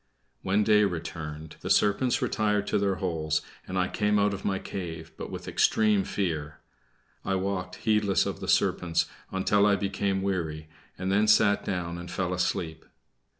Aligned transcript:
When 0.41 0.63
day 0.63 0.83
returned, 0.83 1.57
the 1.61 1.69
serpents 1.69 2.23
retired 2.23 2.65
to 2.65 2.79
their 2.79 2.95
holes; 2.95 3.43
and 3.67 3.77
I 3.77 3.87
came 3.87 4.17
out 4.17 4.33
of 4.33 4.43
my 4.43 4.57
cave, 4.57 5.11
but 5.15 5.29
with 5.29 5.47
extreme 5.47 6.05
fear. 6.05 6.57
I 7.23 7.35
walked 7.35 7.75
heedless 7.75 8.25
of 8.25 8.39
the 8.39 8.47
serpents 8.47 9.05
until 9.31 9.67
I 9.67 9.75
became 9.75 10.23
weary, 10.23 10.69
and 10.97 11.11
then 11.11 11.27
sat 11.27 11.63
down 11.63 11.99
and 11.99 12.09
fell 12.09 12.33
asleep. 12.33 12.83